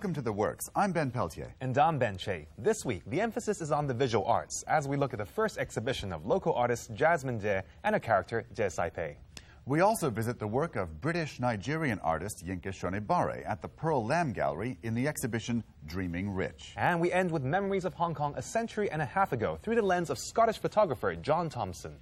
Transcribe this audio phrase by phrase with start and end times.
[0.00, 0.70] welcome to The Works.
[0.74, 1.54] I'm Ben Peltier.
[1.60, 2.48] And I'm Ben Che.
[2.56, 5.58] This week, the emphasis is on the visual arts as we look at the first
[5.58, 9.18] exhibition of local artist Jasmine Tse and her character Tse Sai Pei.
[9.66, 14.32] We also visit the work of British Nigerian artist Yinka Shonibare at the Pearl Lam
[14.32, 16.72] Gallery in the exhibition Dreaming Rich.
[16.78, 19.74] And we end with memories of Hong Kong a century and a half ago through
[19.74, 21.98] the lens of Scottish photographer John Thomson.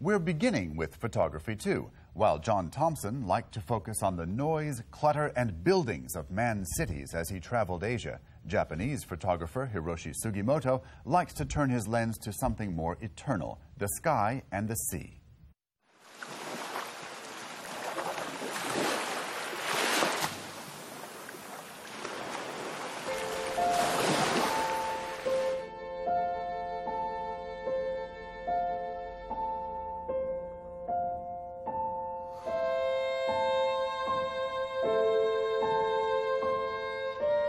[0.00, 1.90] We're beginning with photography too.
[2.18, 7.14] While John Thomson liked to focus on the noise, clutter, and buildings of man's cities
[7.14, 12.74] as he traveled Asia, Japanese photographer Hiroshi Sugimoto likes to turn his lens to something
[12.74, 15.17] more eternal the sky and the sea.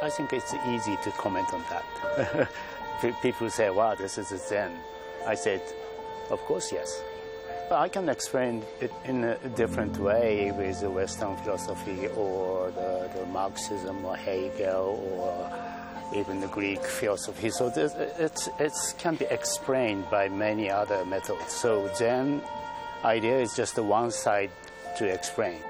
[0.09, 2.49] I think it's easy to comment on that.
[3.21, 4.75] People say, wow, this is Zen.
[5.27, 5.61] I said,
[6.31, 7.03] of course, yes.
[7.69, 14.03] I can explain it in a different way with Western philosophy or the, the Marxism
[14.03, 17.51] or Hegel or even the Greek philosophy.
[17.51, 17.93] So this,
[18.57, 21.53] it can be explained by many other methods.
[21.53, 22.41] So Zen
[23.03, 24.49] idea is just one side
[24.97, 25.61] to explain.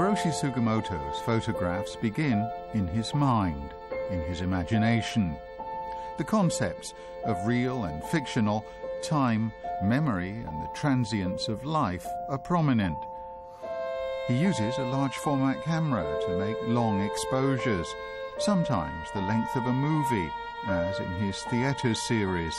[0.00, 3.74] Hiroshi Sugimoto's photographs begin in his mind,
[4.10, 5.36] in his imagination.
[6.16, 6.94] The concepts
[7.26, 8.64] of real and fictional,
[9.02, 9.52] time,
[9.84, 12.96] memory, and the transience of life are prominent.
[14.26, 17.86] He uses a large format camera to make long exposures,
[18.38, 20.30] sometimes the length of a movie,
[20.66, 22.54] as in his theatre series,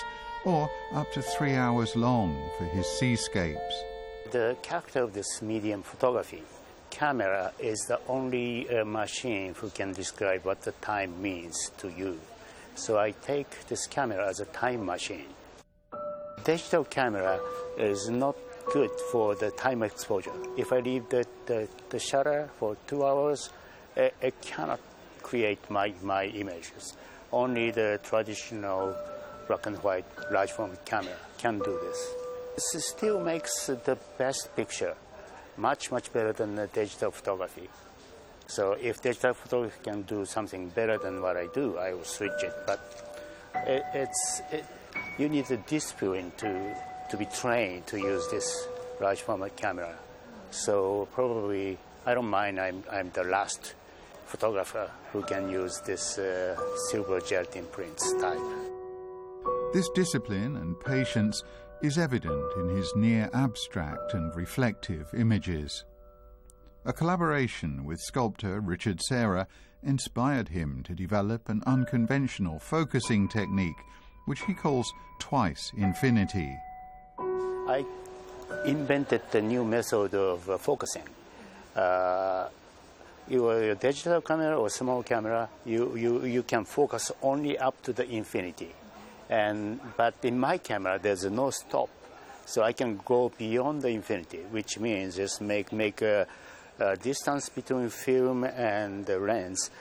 [0.46, 3.84] or up to three hours long for his seascapes.
[4.30, 6.44] The character of this medium photography
[6.92, 12.20] camera is the only uh, machine who can describe what the time means to you.
[12.76, 15.26] So I take this camera as a time machine.
[16.44, 17.40] Digital camera
[17.78, 18.36] is not
[18.74, 20.34] good for the time exposure.
[20.58, 23.50] If I leave the, the, the shutter for two hours,
[23.96, 24.80] it, it cannot
[25.22, 26.96] create my, my images.
[27.32, 28.96] Only the traditional
[29.48, 32.14] black and white large format camera can do this.
[32.74, 34.96] This still makes the best picture
[35.62, 37.70] much, much better than the digital photography.
[38.48, 42.44] So if digital photography can do something better than what I do, I will switch
[42.44, 42.54] it.
[42.66, 42.80] But
[43.68, 44.66] it, it's, it,
[45.18, 46.76] you need a discipline to,
[47.10, 48.68] to be trained to use this
[49.00, 49.96] large format camera.
[50.50, 53.76] So probably, I don't mind, I'm, I'm the last
[54.26, 56.58] photographer who can use this uh,
[56.90, 58.40] silver gelatin prints type.
[59.74, 61.44] This discipline and patience
[61.82, 65.86] is evident in his near abstract and reflective images.
[66.86, 69.48] A collaboration with sculptor Richard Serra
[69.84, 73.82] inspired him to develop an unconventional focusing technique,
[74.26, 76.56] which he calls twice infinity.
[77.20, 77.84] I
[78.66, 81.04] invented the new method of uh, focusing.
[81.76, 82.48] Uh,
[83.28, 88.08] your digital camera or small camera, you, you, you can focus only up to the
[88.10, 88.74] infinity.
[89.32, 91.90] And, but in my camera, there's no stop.
[92.46, 96.28] So I can go beyond the infinity, which means just make, make a,
[96.80, 99.72] a distance between film and the lens.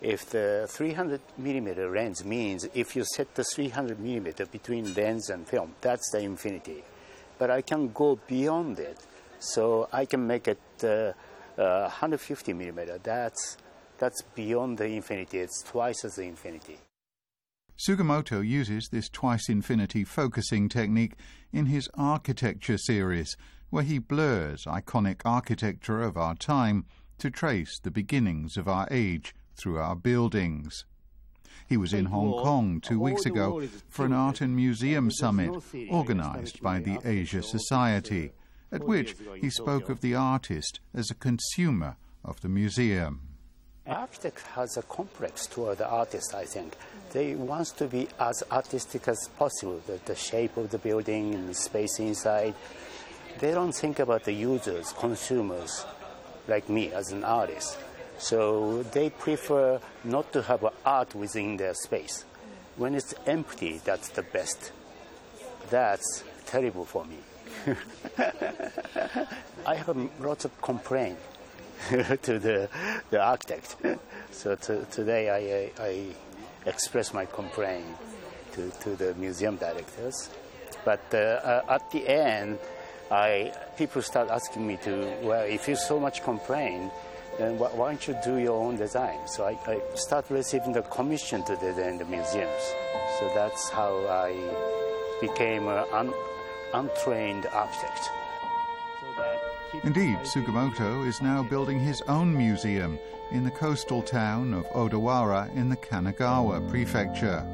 [0.00, 5.46] If the 300 millimeter lens means if you set the 300 millimeter between lens and
[5.46, 6.82] film, that's the infinity.
[7.38, 8.98] But I can go beyond it.
[9.38, 11.12] So I can make it uh,
[11.56, 12.98] uh, 150 millimeter.
[13.00, 13.56] That's,
[13.98, 15.38] that's beyond the infinity.
[15.38, 16.78] It's twice as the infinity.
[17.76, 21.14] Sugimoto uses this twice infinity focusing technique
[21.52, 23.36] in his architecture series,
[23.68, 26.86] where he blurs iconic architecture of our time
[27.18, 30.84] to trace the beginnings of our age through our buildings.
[31.68, 35.50] He was in Hong Kong two weeks ago for an art and museum summit
[35.90, 38.32] organized by the Asia Society,
[38.70, 43.35] at which he spoke of the artist as a consumer of the museum.
[43.88, 46.76] Architect has a complex toward the artist, I think.
[47.12, 51.48] They want to be as artistic as possible, the, the shape of the building and
[51.48, 52.54] the space inside.
[53.38, 55.84] They don't think about the users, consumers,
[56.48, 57.78] like me as an artist.
[58.18, 62.24] So they prefer not to have art within their space.
[62.76, 64.72] When it's empty, that's the best.
[65.70, 67.18] That's terrible for me.
[69.66, 71.18] I have lots of complaint
[72.22, 72.68] to the,
[73.10, 73.76] the architect.
[74.30, 76.06] So to, today I, I
[76.68, 77.86] express my complaint
[78.52, 80.30] to, to the museum directors.
[80.84, 82.58] But uh, uh, at the end,
[83.10, 86.90] I, people start asking me to, well, if you so much complain,
[87.38, 89.28] then wh- why don't you do your own design?
[89.28, 92.74] So I, I start receiving the commission to design the museums.
[93.20, 94.34] So that's how I
[95.20, 96.12] became an un,
[96.74, 98.10] untrained architect.
[99.84, 102.98] Indeed, Sugimoto is now building his own museum
[103.30, 107.44] in the coastal town of Odawara in the Kanagawa prefecture.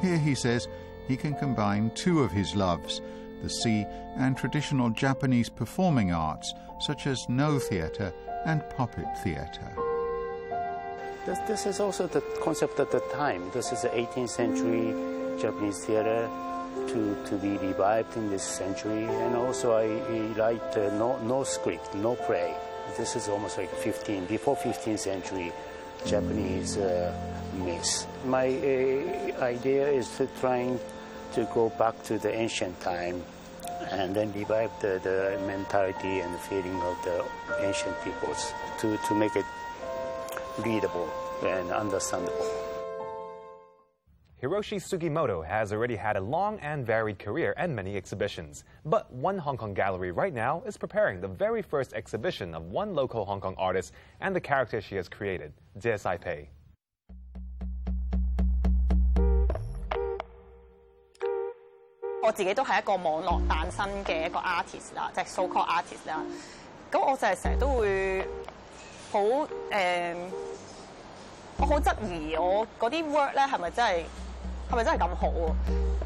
[0.00, 0.68] Here, he says,
[1.08, 3.00] he can combine two of his loves
[3.42, 3.84] the sea
[4.16, 8.12] and traditional Japanese performing arts, such as Noh theatre
[8.46, 9.72] and puppet theatre.
[11.26, 13.50] This, this is also the concept at the time.
[13.52, 16.30] This is the 18th century Japanese theater
[16.88, 19.04] to, to be revived in this century.
[19.04, 19.86] And also, I,
[20.38, 22.54] write uh, no, no script, no play.
[22.96, 25.52] This is almost like 15, before 15th century
[26.06, 27.14] Japanese uh,
[27.54, 28.06] myths.
[28.26, 30.78] My uh, idea is to trying
[31.34, 33.22] to go back to the ancient time
[33.90, 37.24] and then revive the, the mentality and the feeling of the
[37.60, 39.44] ancient peoples to, to make it
[40.64, 41.08] readable
[41.44, 42.71] and understandable.
[44.42, 48.64] Hiroshi Sugimoto has already had a long and varied career and many exhibitions.
[48.84, 52.92] But one Hong Kong gallery right now is preparing the very first exhibition of one
[52.92, 56.48] local Hong Kong artist and the character she has created, Tse Sai Pei.
[62.24, 62.48] Artist
[65.36, 66.04] so called artist
[73.12, 74.04] work 咧係咪真係？
[74.71, 75.53] 係咪真係咁好喎？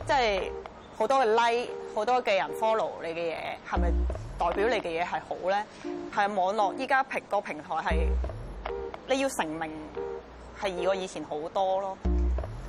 [0.07, 0.51] 即係
[0.97, 3.37] 好多嘅 like，好多嘅人 follow 你嘅嘢，
[3.69, 3.91] 係咪
[4.37, 5.65] 代表你嘅嘢係好咧？
[6.13, 8.07] 係網絡依家平個平台係
[9.09, 9.71] 你要成名
[10.61, 11.97] 係易過以前好多咯，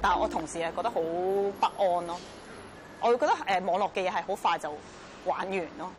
[0.00, 2.16] 但係我同時係覺得好不安咯。
[3.00, 4.70] 我會覺得誒、呃、網絡嘅嘢係好快就
[5.24, 5.90] 玩完咯。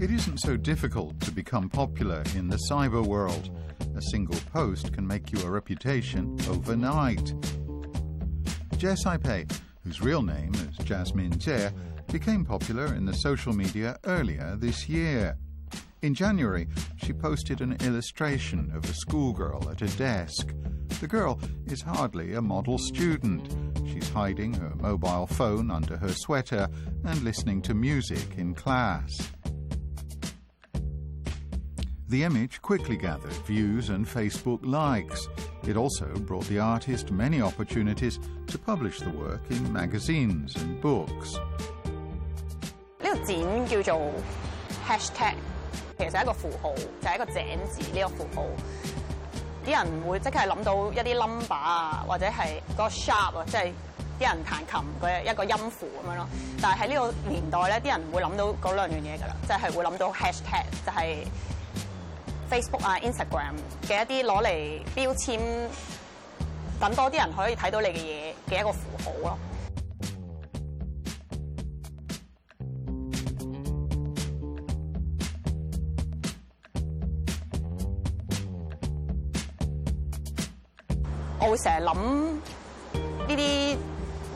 [0.00, 3.50] It isn't so difficult to become popular in the cyber world.
[3.95, 7.33] A single post can make you a reputation overnight.
[8.77, 9.45] Tse Sai Pei,
[9.83, 11.69] whose real name is Jasmine Tse,
[12.11, 15.37] became popular in the social media earlier this year.
[16.01, 16.67] In January,
[16.97, 20.53] she posted an illustration of a schoolgirl at a desk.
[20.99, 23.55] The girl is hardly a model student.
[23.87, 26.67] She's hiding her mobile phone under her sweater
[27.05, 29.31] and listening to music in class.
[32.12, 35.28] The image quickly gathered views and Facebook likes.
[35.66, 41.34] It also brought the artist many opportunities to publish the work in magazines and books.
[43.00, 44.12] 呢个展叫做
[44.88, 45.34] hashtag，
[45.98, 48.42] 其实系一个符号，就系、一个井字呢个符号。
[49.66, 53.72] 啲人会即系谂到一啲 number 啊，或者系嗰个 sharp 啊，即系
[54.18, 56.26] 啲人弹琴嘅一个音符咁样咯。
[56.62, 61.26] 但系喺呢个年代咧，啲人唔会谂到嗰两样嘢㗎啦，即系会谂到 hashtag，就系
[62.52, 63.54] Facebook 啊、Instagram
[63.86, 65.40] 嘅一啲攞嚟標籤，
[66.80, 69.38] 等多啲人可以睇到你嘅嘢嘅一個符號咯。
[81.40, 81.94] 我會成日諗
[83.26, 83.76] 呢啲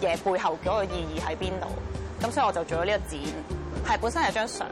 [0.01, 1.67] 嘢背後嗰個意義喺邊度，
[2.23, 3.21] 咁所以我就做咗呢個展，
[3.87, 4.67] 係本身係張相，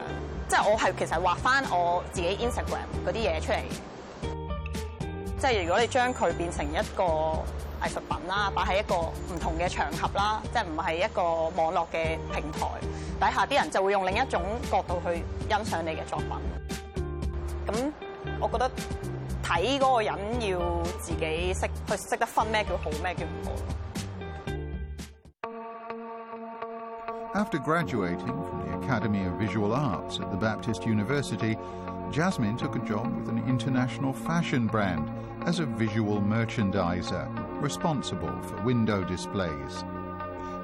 [0.47, 3.61] 即係我係其實畫翻我自己 Instagram 嗰啲嘢出嚟，
[5.39, 7.03] 即係如果你將佢變成一個
[7.81, 11.23] 藝術品啦，擺喺一個唔同嘅場合啦，即係唔係一個
[11.55, 12.67] 網絡嘅平台
[13.19, 16.29] 底下，啲人就會用另一種角度去欣賞你嘅作品。
[17.67, 17.91] 咁
[18.39, 18.71] 我覺得
[19.43, 23.51] 睇嗰個人要自己識去識得分咩叫好，咩叫唔好。
[27.36, 31.58] After graduating from the Academy of Visual Arts at the Baptist University,
[32.10, 35.10] Jasmine took a job with an international fashion brand
[35.44, 37.28] as a visual merchandiser
[37.60, 39.84] responsible for window displays.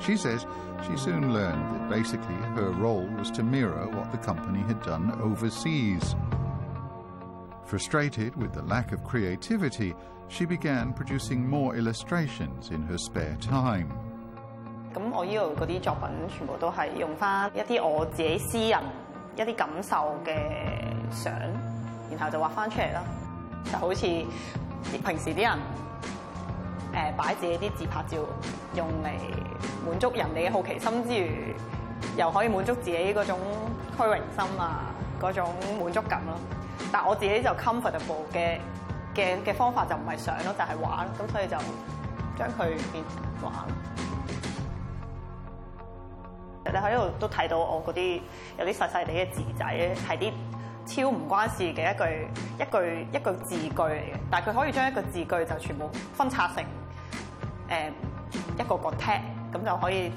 [0.00, 0.47] She says
[0.88, 5.12] she soon learned that basically her role was to mirror what the company had done
[5.21, 6.17] overseas.
[7.67, 9.95] Frustrated with the lack of creativity,
[10.29, 13.93] she began producing more illustrations in her spare time.
[14.94, 18.80] 咁我呢度嗰啲作品全部都係用翻一啲我自己私人
[19.36, 20.36] 一啲感受嘅
[21.12, 21.32] 相，
[22.12, 23.04] 然後就畫翻出嚟啦。
[23.72, 25.60] 就好似平時啲人
[26.94, 28.18] 誒擺自己啲自拍照，
[28.76, 29.12] 用嚟
[29.86, 31.54] 滿足人哋嘅好奇心之餘，
[32.18, 33.38] 又可以滿足自己嗰種
[33.98, 34.86] 虛榮心啊，
[35.22, 36.34] 嗰種滿足感咯。
[36.92, 38.60] 但我自己就 comfortable 嘅
[39.14, 41.08] 嘅嘅方法就唔係相咯，就係畫咯。
[41.20, 41.58] 咁所以就
[42.38, 43.52] 將佢變成
[46.72, 46.72] 畫。
[46.72, 48.22] 你喺呢度都睇到我嗰啲
[48.60, 49.66] 有啲細細哋嘅字仔，
[50.08, 50.32] 係啲
[50.86, 52.28] 超唔關事嘅一句
[52.60, 56.68] 一句一句字句嚟嘅，但係佢可以將一個字句就全部分拆成誒、
[57.70, 57.92] 呃、
[58.60, 59.22] 一個個 tag，
[59.54, 60.12] 咁就可以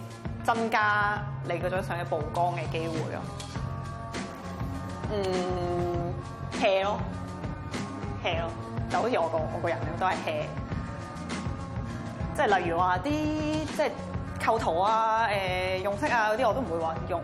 [0.45, 3.23] 增加你嗰張相嘅曝光嘅機會咯。
[5.13, 6.15] 嗯，
[6.61, 6.99] hea 咯，
[8.25, 8.51] hea 咯，
[8.91, 10.47] 就好似我個我個人咁都係 hea，
[12.37, 13.03] 即係例如話啲
[13.77, 13.91] 即係。
[14.45, 17.21] 構圖啊、誒、呃、用色啊嗰啲我都唔會話用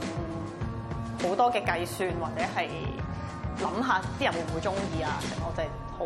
[1.22, 2.68] 好多嘅計算，或者係
[3.58, 5.18] 諗下啲人會唔會中意啊？
[5.44, 5.66] 我就係
[5.98, 6.04] 好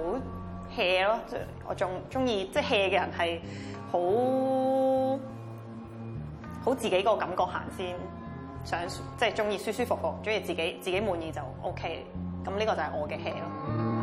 [0.76, 1.38] hea 咯，即係
[1.68, 3.40] 我仲中意即係 hea 嘅人係
[3.90, 5.18] 好
[6.64, 7.96] 好自己個感覺行先，
[8.64, 12.06] 想即係中意舒舒服服，中意自己自己滿意就 OK。
[12.44, 13.93] 咁呢個就係我嘅 hea 咯。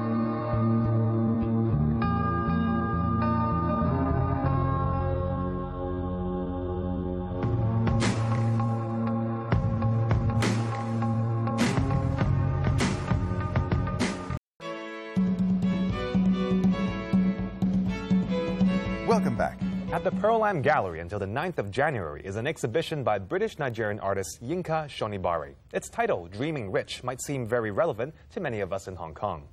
[20.05, 23.61] At the Pearl Lam Gallery until the 9th of January is an exhibition by British
[23.61, 25.55] Nigerian artist Yinka Shonibare.
[25.73, 29.47] Its title, Dreaming Rich, might seem very relevant to many of us in Hong Kong.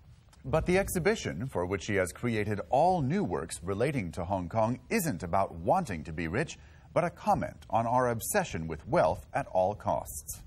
[0.44, 4.80] But the exhibition, for which she has created all new works relating to Hong Kong,
[4.90, 6.58] isn't about wanting to be rich,
[6.96, 10.42] but a comment on our obsession with wealth at all costs.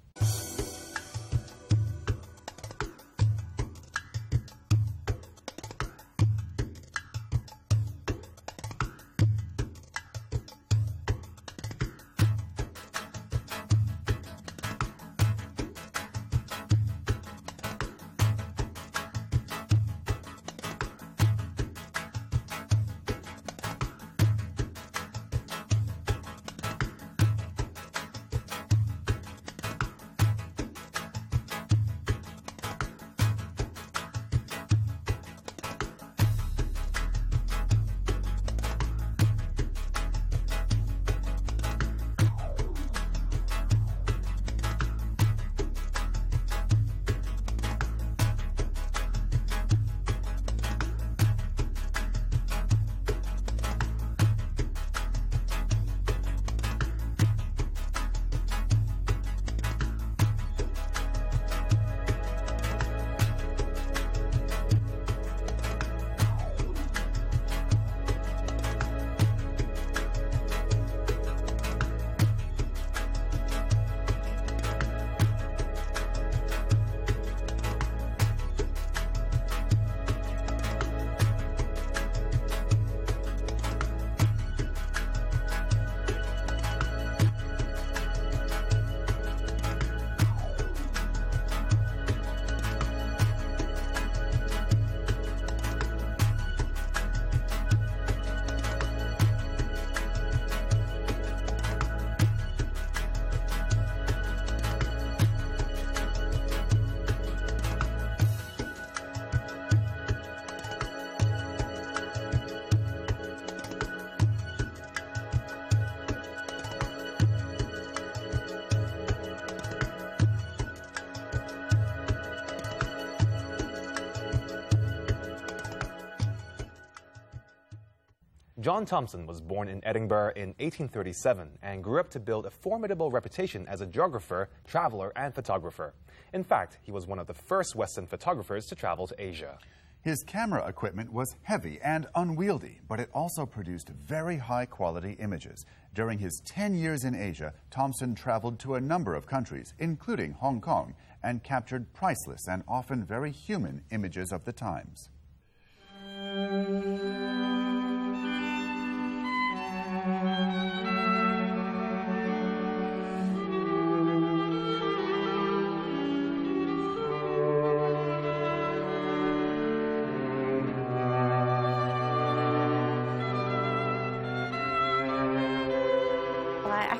[128.62, 133.10] John Thomson was born in Edinburgh in 1837 and grew up to build a formidable
[133.10, 135.94] reputation as a geographer, traveler, and photographer.
[136.32, 139.58] In fact, he was one of the first Western photographers to travel to Asia.
[140.02, 145.66] His camera equipment was heavy and unwieldy, but it also produced very high quality images.
[145.92, 150.60] During his 10 years in Asia, Thomson traveled to a number of countries, including Hong
[150.60, 155.08] Kong, and captured priceless and often very human images of the times.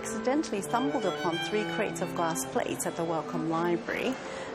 [0.03, 4.13] Accidentally stumbled upon three crates of glass plates at the Wellcome Library,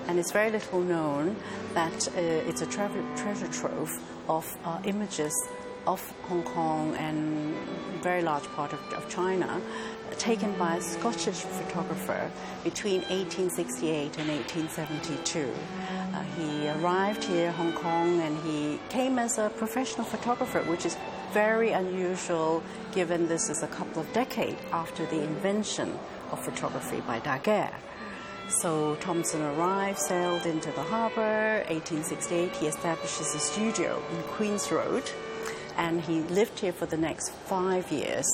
[0.07, 1.37] and it's very little known
[1.73, 3.89] that uh, it's a treasure, treasure trove
[4.27, 5.33] of uh, images
[5.85, 7.55] of Hong Kong and
[7.95, 9.61] a very large part of, of China
[10.17, 12.29] taken by a Scottish photographer
[12.65, 15.49] between 1868 and 1872.
[16.13, 20.97] Uh, he arrived here, Hong Kong, and he came as a professional photographer, which is
[21.33, 25.97] very unusual given this is a couple of decades after the invention
[26.31, 27.75] of photography by Daguerre.
[28.49, 31.63] So Thomson arrived, sailed into the harbor.
[31.67, 35.03] 1868, he establishes a studio in Queen's Road,
[35.77, 38.25] and he lived here for the next five years.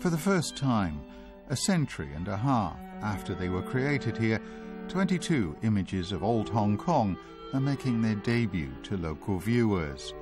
[0.00, 1.00] For the first time,
[1.48, 4.40] a century and a half after they were created here,
[4.88, 7.16] 22 images of old Hong Kong
[7.54, 10.12] are making their debut to local viewers.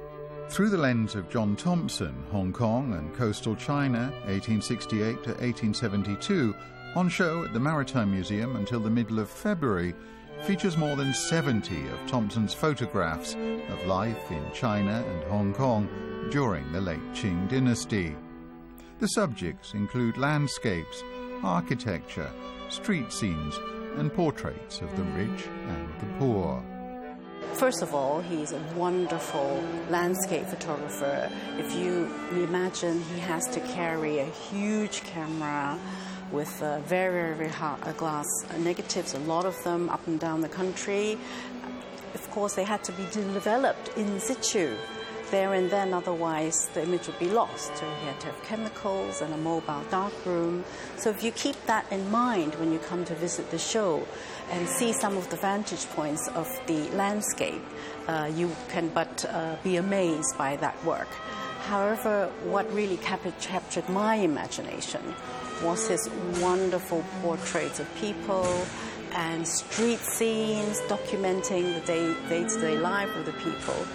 [0.48, 6.54] Through the lens of John Thomson, Hong Kong and coastal China, 1868 to 1872,
[6.94, 9.94] on show at the Maritime Museum until the middle of February,
[10.42, 15.88] features more than 70 of Thomson's photographs of life in China and Hong Kong
[16.30, 18.14] during the late Qing dynasty.
[19.00, 21.02] The subjects include landscapes,
[21.42, 22.30] architecture,
[22.70, 23.58] street scenes,
[23.96, 26.62] and portraits of the rich and the poor.
[27.54, 31.30] First of all, he's a wonderful landscape photographer.
[31.58, 35.78] If you imagine he has to carry a huge camera
[36.32, 38.26] with uh, very, very high uh, glass
[38.58, 41.18] negatives, a lot of them up and down the country.
[42.14, 44.76] Of course, they had to be developed in situ
[45.30, 47.76] there and then, otherwise the image would be lost.
[47.76, 50.64] So he had to have chemicals and a mobile darkroom.
[50.97, 54.06] So if you keep that in mind when you come to visit the show
[54.50, 57.62] and see some of the vantage points of the landscape,
[58.09, 61.09] uh, you can but uh, be amazed by that work.
[61.66, 65.03] However, what really cap- captured my imagination
[65.62, 66.09] was his
[66.40, 68.46] wonderful portraits of people
[69.12, 73.87] and street scenes documenting the day to day life of the people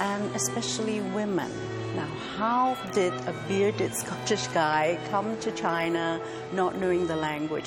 [0.00, 1.50] and especially women.
[1.94, 6.20] Now, how did a bearded Scottish guy come to China
[6.52, 7.66] not knowing the language?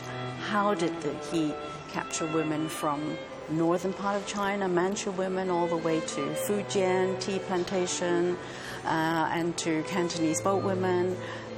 [0.49, 1.53] How did the, he
[1.91, 3.17] capture women from
[3.49, 8.37] northern part of China, Manchu women, all the way to Fujian tea plantation,
[8.85, 11.15] uh, and to Cantonese boat women?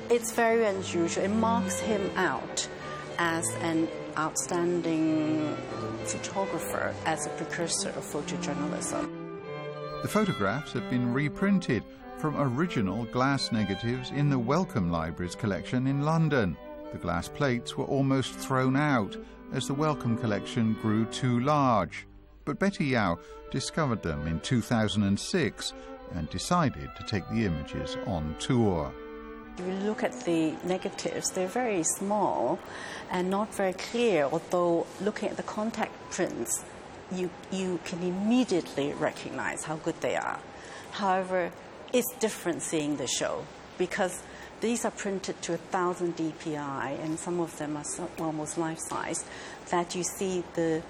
[0.10, 1.24] It's very unusual.
[1.24, 2.68] It marks him out
[3.18, 5.56] as an outstanding
[6.04, 9.15] photographer, as a precursor of photojournalism.
[10.06, 11.84] The photographs have been reprinted
[12.20, 16.56] from original glass negatives in the Wellcome Library's collection in London.
[16.92, 19.18] The glass plates were almost thrown out
[19.52, 22.06] as the Wellcome collection grew too large.
[22.46, 23.18] But Betty Yao
[23.50, 25.74] discovered them in 2006
[26.14, 28.94] and decided to take the images on tour.
[29.58, 32.60] If you look at the negatives, they're very small
[33.10, 36.64] and not very clear, although looking at the contact prints,
[37.12, 40.40] you, you can immediately recognize how good they are.
[40.92, 41.52] However,
[41.94, 43.46] it's different seeing the show
[43.78, 44.22] because
[44.62, 49.26] these are printed to 1000 dpi and some of them are so, almost life size
[49.70, 50.82] that you see the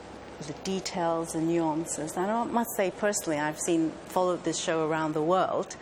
[0.47, 2.17] the details and nuances.
[2.17, 5.75] And I must say personally, I've seen followed this show around the world.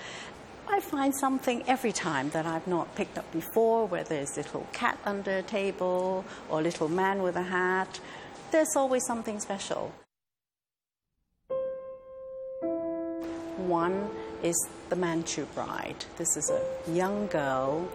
[0.67, 4.67] I find something every time that I've not picked up before, where there's a little
[4.71, 7.99] cat under a table or a little man with a hat.
[8.51, 9.91] There's always something special.
[13.67, 14.09] One
[14.41, 14.55] is
[14.89, 16.05] the Manchu bride.
[16.17, 17.87] This is a young girl,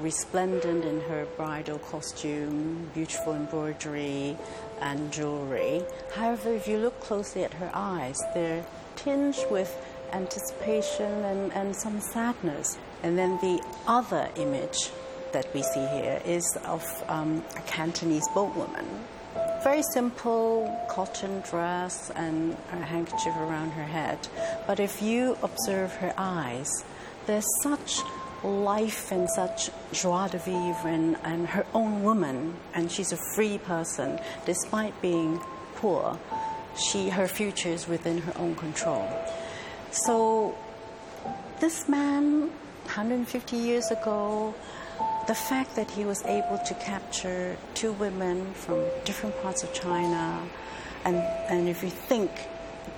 [0.00, 4.36] resplendent in her bridal costume, beautiful embroidery
[4.80, 5.82] and jewelry.
[6.14, 9.76] However, if you look closely at her eyes, they're tinged with
[10.12, 12.78] anticipation and, and some sadness.
[13.02, 14.90] And then the other image
[15.32, 18.86] that we see here is of um, a Cantonese boatwoman
[19.66, 24.16] very simple cotton dress and a handkerchief around her head.
[24.64, 26.70] But if you observe her eyes,
[27.26, 27.98] there's such
[28.44, 33.58] life and such joie de vivre and, and her own woman, and she's a free
[33.58, 35.40] person despite being
[35.74, 36.16] poor.
[36.76, 39.04] She, her future is within her own control.
[39.90, 40.56] So,
[41.58, 42.50] this man,
[42.84, 44.54] 150 years ago,
[45.26, 50.40] the fact that he was able to capture two women from different parts of China,
[51.04, 51.16] and,
[51.48, 52.30] and if you think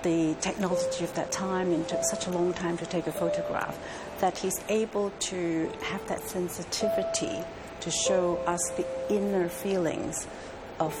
[0.03, 3.77] the technology of that time and took such a long time to take a photograph,
[4.19, 7.39] that he's able to have that sensitivity
[7.79, 10.27] to show us the inner feelings
[10.79, 10.95] of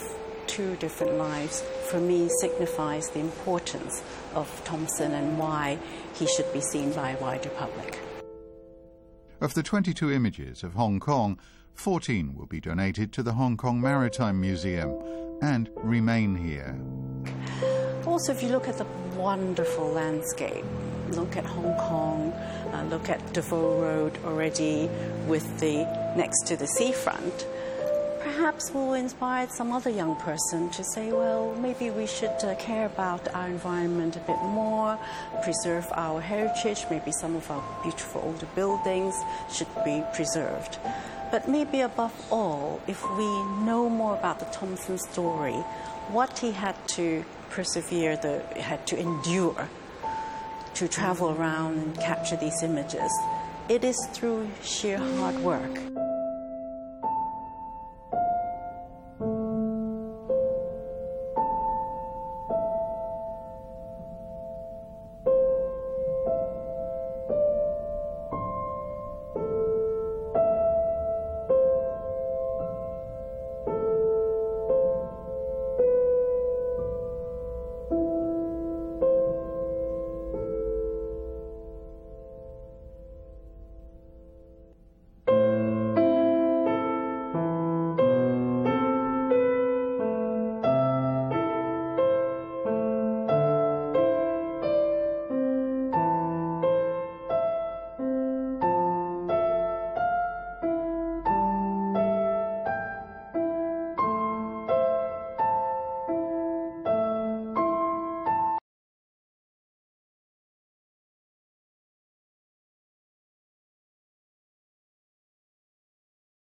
[0.47, 4.01] two different lives, for me signifies the importance
[4.33, 5.77] of Thomson and why
[6.15, 7.99] he should be seen by a wider public.
[9.41, 11.39] Of the 22 images of Hong Kong,
[11.75, 14.93] 14 will be donated to the Hong Kong Maritime Museum
[15.41, 16.77] and remain here.
[18.05, 20.65] Also, if you look at the wonderful landscape,
[21.11, 22.33] look at Hong Kong,
[22.73, 24.89] uh, look at Des Voeux Road already
[25.25, 25.85] with the
[26.17, 27.47] next to the seafront,
[28.19, 32.85] perhaps will inspire some other young person to say, well, maybe we should uh, care
[32.85, 34.97] about our environment a bit more,
[35.43, 39.15] preserve our heritage, maybe some of our beautiful older buildings
[39.51, 40.77] should be preserved.
[41.31, 43.27] But maybe above all, if we
[43.63, 45.59] know more about the Thomson story,
[46.11, 49.69] what he had to persevere, the, had to endure
[50.75, 53.11] to travel around and capture these images,
[53.69, 55.98] it is through sheer hard work